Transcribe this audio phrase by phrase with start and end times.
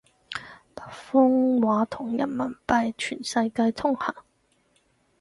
[0.73, 4.15] 北方話同人民幣全世界通行